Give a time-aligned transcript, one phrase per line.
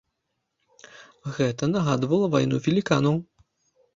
[1.35, 3.15] Гэта нагадвала вайну веліканаў.